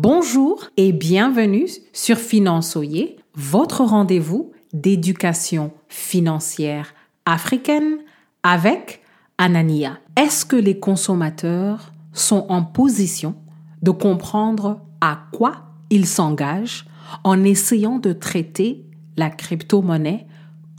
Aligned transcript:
Bonjour 0.00 0.62
et 0.76 0.92
bienvenue 0.92 1.66
sur 1.92 2.18
Finançoyer, 2.18 3.16
votre 3.34 3.82
rendez-vous 3.82 4.52
d'éducation 4.72 5.72
financière 5.88 6.94
africaine 7.26 7.98
avec 8.44 9.02
Anania. 9.38 9.98
Est-ce 10.16 10.46
que 10.46 10.54
les 10.54 10.78
consommateurs 10.78 11.92
sont 12.12 12.46
en 12.48 12.62
position 12.62 13.34
de 13.82 13.90
comprendre 13.90 14.80
à 15.00 15.18
quoi 15.32 15.64
ils 15.90 16.06
s'engagent 16.06 16.86
en 17.24 17.42
essayant 17.42 17.98
de 17.98 18.12
traiter 18.12 18.86
la 19.16 19.30
crypto-monnaie 19.30 20.28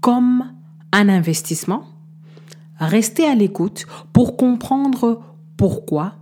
comme 0.02 0.46
un 0.94 1.10
investissement? 1.10 1.84
Restez 2.80 3.26
à 3.26 3.36
l'écoute 3.36 3.86
pour 4.14 4.38
comprendre 4.38 5.22
pourquoi 5.58 6.14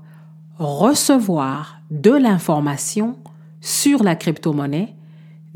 recevoir 0.59 1.81
de 1.91 2.11
l'information 2.11 3.17
sur 3.61 4.03
la 4.03 4.15
crypto-monnaie 4.15 4.95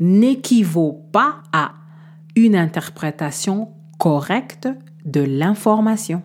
n'équivaut 0.00 1.04
pas 1.12 1.42
à 1.52 1.72
une 2.36 2.56
interprétation 2.56 3.68
correcte 3.98 4.68
de 5.04 5.20
l'information. 5.20 6.22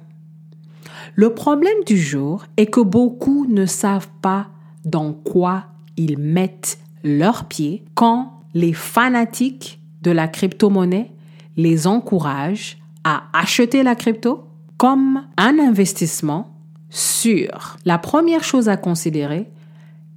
Le 1.15 1.33
problème 1.33 1.83
du 1.85 1.97
jour 1.97 2.45
est 2.57 2.67
que 2.67 2.81
beaucoup 2.81 3.45
ne 3.47 3.65
savent 3.65 4.09
pas 4.21 4.47
dans 4.85 5.13
quoi 5.13 5.65
ils 5.95 6.17
mettent 6.17 6.79
leurs 7.03 7.45
pieds 7.45 7.83
quand 7.95 8.41
les 8.53 8.73
fanatiques 8.73 9.79
de 10.01 10.11
la 10.11 10.27
crypto-monnaie 10.27 11.11
les 11.55 11.87
encouragent 11.87 12.77
à 13.03 13.23
acheter 13.33 13.83
la 13.83 13.95
crypto 13.95 14.47
comme 14.77 15.23
un 15.37 15.59
investissement 15.59 16.56
sûr. 16.89 17.77
La 17.85 17.97
première 17.97 18.43
chose 18.43 18.69
à 18.69 18.77
considérer, 18.77 19.49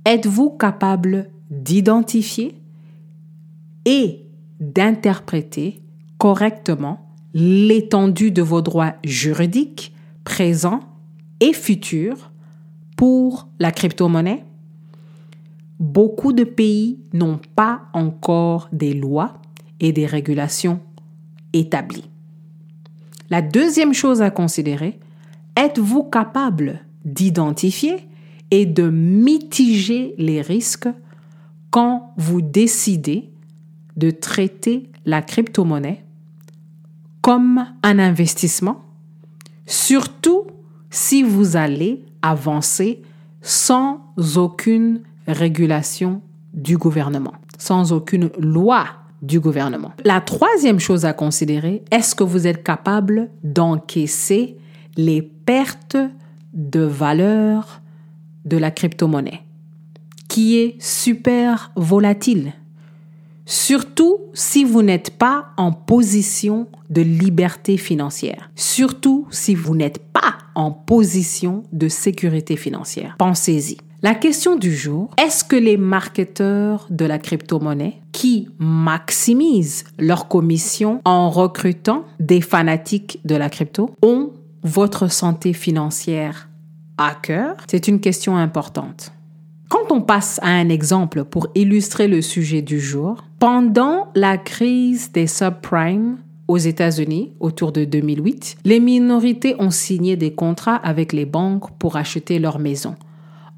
êtes-vous 0.05 0.51
capable 0.51 1.31
d'identifier 1.51 2.61
et 3.85 4.27
d'interpréter 4.61 5.81
correctement 6.19 7.09
l'étendue 7.35 8.31
de 8.31 8.43
vos 8.43 8.63
droits 8.63 8.95
juridiques 9.05 9.95
présents 10.25 10.81
et 11.41 11.53
futurs 11.53 12.31
pour 12.97 13.49
la 13.59 13.73
crypto-monnaie? 13.73 14.45
Beaucoup 15.79 16.35
de 16.35 16.45
pays 16.45 16.99
n'ont 17.15 17.41
pas 17.57 17.83
encore 17.95 18.69
des 18.71 18.93
lois 18.93 19.41
et 19.81 19.93
des 19.93 20.05
régulations 20.05 20.81
établies. 21.55 22.11
La 23.31 23.41
deuxième 23.41 23.95
chose 23.95 24.21
à 24.21 24.31
considérer, 24.31 24.99
êtes-vous 25.57 26.05
capable 26.05 26.81
d'identifier 27.05 28.09
et 28.51 28.67
de 28.67 28.89
mitiger 28.91 30.15
les 30.19 30.43
risques 30.43 30.89
quand 31.71 32.13
vous 32.17 32.41
décidez 32.41 33.31
de 33.97 34.11
traiter 34.11 34.91
la 35.07 35.23
crypto-monnaie 35.23 36.05
comme 37.23 37.67
un 37.83 37.99
investissement, 37.99 38.83
surtout 39.67 40.47
si 40.91 41.23
vous 41.23 41.57
allez 41.57 42.05
avancer 42.23 43.03
sans 43.43 44.01
aucune 44.37 45.03
régulation 45.27 46.23
du 46.55 46.77
gouvernement, 46.77 47.35
sans 47.59 47.93
aucune 47.93 48.31
loi 48.39 48.87
du 49.23 49.39
gouvernement? 49.39 49.93
La 50.05 50.21
troisième 50.21 50.81
chose 50.81 51.05
à 51.05 51.13
considérer, 51.13 51.85
est-ce 51.91 52.15
que 52.15 52.25
vous 52.25 52.47
êtes 52.47 52.63
capable 52.65 53.31
d'encaisser 53.45 54.57
les 54.97 55.23
pertes 55.23 55.97
de 56.53 56.81
valeur 56.81 57.81
de 58.45 58.57
la 58.57 58.71
crypto-monnaie, 58.71 59.43
qui 60.29 60.59
est 60.59 60.81
super 60.81 61.73
volatile. 61.77 62.53
Surtout 63.47 64.19
si 64.33 64.65
vous 64.65 64.83
n'êtes 64.83 65.11
pas 65.11 65.49
en 65.57 65.73
position 65.73 66.69
de 66.89 67.03
liberté 67.03 67.77
financière. 67.77 68.51
Surtout 68.55 69.27
si 69.31 69.55
vous 69.55 69.75
n'êtes 69.75 69.99
pas 69.99 70.39
en 70.55 70.71
position 70.71 71.65
de 71.73 71.89
sécurité 71.89 72.57
financière. 72.57 73.17
Pensez-y. 73.19 73.79
La 74.03 74.15
question 74.15 74.57
du 74.57 74.75
jour, 74.75 75.11
est-ce 75.23 75.45
que 75.45 75.57
les 75.57 75.77
marketeurs 75.77 76.87
de 76.89 77.05
la 77.05 77.19
crypto-monnaie 77.19 78.01
qui 78.13 78.49
maximisent 78.59 79.85
leur 79.99 80.27
commission 80.29 81.03
en 81.05 81.29
recrutant 81.29 82.05
des 82.19 82.41
fanatiques 82.41 83.21
de 83.27 83.35
la 83.35 83.51
crypto 83.51 83.91
ont 84.03 84.31
votre 84.63 85.11
santé 85.11 85.53
financière 85.53 86.49
à 86.99 87.15
cœur 87.15 87.57
C'est 87.69 87.89
une 87.89 88.01
question 88.01 88.37
importante. 88.37 89.13
Quand 89.69 89.93
on 89.93 90.01
passe 90.01 90.41
à 90.43 90.49
un 90.49 90.69
exemple 90.69 91.25
pour 91.25 91.49
illustrer 91.55 92.09
le 92.09 92.23
sujet 92.23 92.61
du 92.61 92.81
jour, 92.81 93.25
pendant 93.39 94.09
la 94.15 94.37
crise 94.37 95.13
des 95.13 95.27
subprimes 95.27 96.19
aux 96.49 96.59
États-Unis 96.59 97.33
autour 97.39 97.71
de 97.71 97.85
2008, 97.85 98.59
les 98.65 98.81
minorités 98.81 99.55
ont 99.61 99.71
signé 99.71 100.17
des 100.17 100.35
contrats 100.35 100.77
avec 100.77 101.13
les 101.13 101.25
banques 101.25 101.71
pour 101.79 101.97
acheter 101.97 102.41
leur 102.41 102.59
maison 102.59 102.97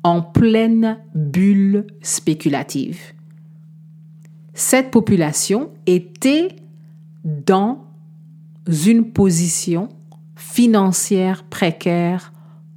en 0.04 0.20
pleine 0.20 0.98
bulle 1.14 1.86
spéculative. 2.02 3.00
Cette 4.54 4.90
population 4.90 5.70
était 5.86 6.48
dans 7.24 7.84
une 8.86 9.12
position 9.12 9.88
financière 10.42 11.44
précaire 11.44 12.32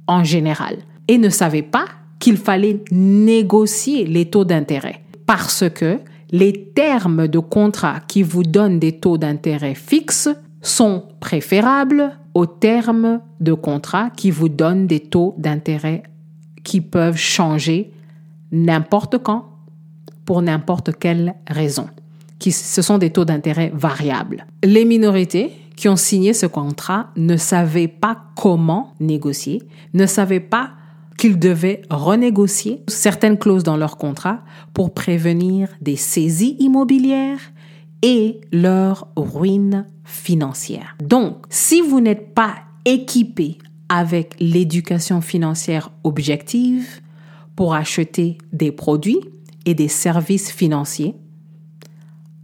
en 0.06 0.24
général 0.24 0.78
et 1.08 1.18
ne 1.18 1.28
savait 1.28 1.62
pas 1.62 1.86
qu'il 2.18 2.36
fallait 2.36 2.82
négocier 2.90 4.06
les 4.06 4.30
taux 4.30 4.44
d'intérêt 4.44 5.02
parce 5.26 5.64
que 5.68 5.98
les 6.30 6.70
termes 6.74 7.28
de 7.28 7.38
contrat 7.38 8.00
qui 8.08 8.22
vous 8.22 8.44
donnent 8.44 8.78
des 8.78 8.92
taux 8.92 9.18
d'intérêt 9.18 9.74
fixes 9.74 10.28
sont 10.62 11.04
préférables 11.20 12.18
aux 12.34 12.46
termes 12.46 13.20
de 13.40 13.52
contrat 13.52 14.10
qui 14.10 14.30
vous 14.30 14.48
donnent 14.48 14.86
des 14.86 15.00
taux 15.00 15.34
d'intérêt 15.36 16.04
qui 16.64 16.80
peuvent 16.80 17.18
changer 17.18 17.90
n'importe 18.52 19.18
quand 19.18 19.50
pour 20.24 20.40
n'importe 20.40 20.96
quelle 20.98 21.34
raison. 21.46 21.88
Qui, 22.38 22.52
ce 22.52 22.82
sont 22.82 22.98
des 22.98 23.10
taux 23.10 23.24
d'intérêt 23.24 23.72
variables. 23.74 24.46
Les 24.64 24.84
minorités 24.84 25.52
qui 25.76 25.88
ont 25.88 25.96
signé 25.96 26.32
ce 26.32 26.46
contrat 26.46 27.10
ne 27.16 27.36
savaient 27.36 27.88
pas 27.88 28.18
comment 28.34 28.94
négocier, 28.98 29.62
ne 29.94 30.06
savaient 30.06 30.40
pas 30.40 30.70
qu'ils 31.18 31.38
devaient 31.38 31.82
renégocier 31.90 32.82
certaines 32.88 33.38
clauses 33.38 33.62
dans 33.62 33.76
leur 33.76 33.96
contrat 33.96 34.40
pour 34.74 34.92
prévenir 34.92 35.68
des 35.80 35.96
saisies 35.96 36.56
immobilières 36.58 37.40
et 38.02 38.40
leur 38.52 39.08
ruine 39.16 39.86
financière. 40.04 40.96
Donc, 41.02 41.44
si 41.48 41.80
vous 41.80 42.00
n'êtes 42.00 42.34
pas 42.34 42.56
équipé 42.84 43.58
avec 43.88 44.34
l'éducation 44.40 45.20
financière 45.20 45.90
objective 46.04 47.00
pour 47.54 47.74
acheter 47.74 48.38
des 48.52 48.72
produits 48.72 49.20
et 49.64 49.74
des 49.74 49.88
services 49.88 50.50
financiers, 50.50 51.14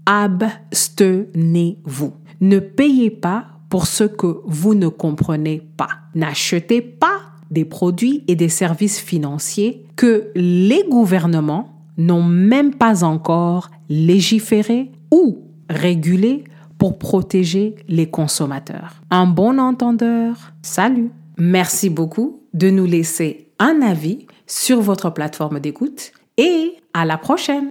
abstenez-vous. 0.06 2.12
Ne 2.42 2.58
payez 2.58 3.10
pas 3.10 3.46
pour 3.70 3.86
ce 3.86 4.04
que 4.04 4.40
vous 4.44 4.74
ne 4.74 4.88
comprenez 4.88 5.62
pas. 5.76 5.88
N'achetez 6.14 6.82
pas 6.82 7.20
des 7.50 7.64
produits 7.64 8.24
et 8.26 8.34
des 8.34 8.48
services 8.48 8.98
financiers 8.98 9.86
que 9.96 10.30
les 10.34 10.84
gouvernements 10.90 11.68
n'ont 11.96 12.24
même 12.24 12.74
pas 12.74 13.04
encore 13.04 13.70
légiféré 13.88 14.90
ou 15.12 15.38
régulé 15.70 16.44
pour 16.78 16.98
protéger 16.98 17.76
les 17.88 18.10
consommateurs. 18.10 19.00
Un 19.10 19.26
bon 19.26 19.60
entendeur, 19.60 20.52
salut. 20.62 21.10
Merci 21.38 21.90
beaucoup 21.90 22.42
de 22.54 22.70
nous 22.70 22.86
laisser 22.86 23.52
un 23.60 23.80
avis 23.82 24.26
sur 24.48 24.80
votre 24.80 25.10
plateforme 25.10 25.60
d'écoute 25.60 26.12
et 26.38 26.72
à 26.92 27.04
la 27.04 27.18
prochaine. 27.18 27.70